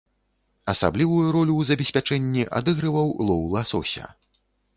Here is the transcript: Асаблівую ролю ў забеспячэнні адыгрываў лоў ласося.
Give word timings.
Асаблівую 0.71 1.25
ролю 1.35 1.53
ў 1.63 1.67
забеспячэнні 1.71 2.47
адыгрываў 2.61 3.13
лоў 3.29 3.45
ласося. 3.59 4.11